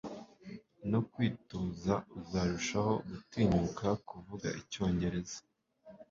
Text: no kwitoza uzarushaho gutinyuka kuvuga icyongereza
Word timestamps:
no 0.91 0.99
kwitoza 1.11 1.93
uzarushaho 2.19 2.93
gutinyuka 3.09 3.87
kuvuga 4.09 4.47
icyongereza 4.61 5.37